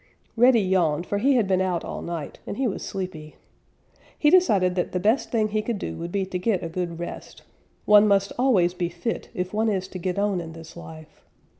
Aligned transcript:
Reddy 0.35 0.61
yawned, 0.61 1.05
for 1.05 1.19
he 1.19 1.35
had 1.35 1.47
been 1.47 1.61
out 1.61 1.83
all 1.85 2.01
night, 2.01 2.39
and 2.47 2.57
he 2.57 2.65
was 2.67 2.81
sleepy. 2.81 3.35
He 4.17 4.31
decided 4.31 4.73
that 4.73 4.93
the 4.93 4.99
best 4.99 5.29
thing 5.29 5.49
he 5.49 5.61
could 5.61 5.77
do 5.77 5.95
would 5.95 6.11
be 6.11 6.25
to 6.25 6.39
get 6.39 6.63
a 6.63 6.69
good 6.69 6.97
rest. 6.99 7.43
One 7.85 8.07
must 8.07 8.33
always 8.35 8.73
be 8.73 8.89
fit 8.89 9.29
if 9.35 9.53
one 9.53 9.69
is 9.69 9.87
to 9.89 9.99
get 9.99 10.17
on 10.17 10.41
in 10.41 10.53
this 10.53 10.75
life. 10.75 11.21